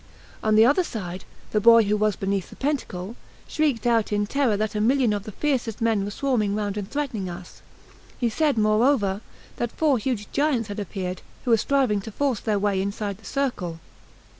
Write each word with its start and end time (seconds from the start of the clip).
On 0.41 0.55
the 0.55 0.65
other 0.65 0.83
side, 0.83 1.25
the 1.51 1.61
boy, 1.61 1.83
who 1.83 1.95
was 1.95 2.15
beneath 2.15 2.49
the 2.49 2.55
pentacle, 2.55 3.15
shrieked 3.47 3.85
out 3.85 4.11
in 4.11 4.25
terror 4.25 4.57
that 4.57 4.73
a 4.73 4.81
million 4.81 5.13
of 5.13 5.25
the 5.25 5.31
fiercest 5.31 5.79
men 5.79 6.03
were 6.03 6.09
swarming 6.09 6.55
round 6.55 6.75
and 6.75 6.89
threatening 6.89 7.29
us. 7.29 7.61
He 8.17 8.27
said, 8.27 8.57
moreover, 8.57 9.21
that 9.57 9.71
four 9.71 9.99
huge 9.99 10.31
giants 10.31 10.69
had 10.69 10.79
appeared, 10.79 11.21
who 11.45 11.51
were 11.51 11.57
striving 11.57 12.01
to 12.01 12.11
force 12.11 12.39
their 12.39 12.57
way 12.57 12.81
inside 12.81 13.19
the 13.19 13.25
circle. 13.25 13.79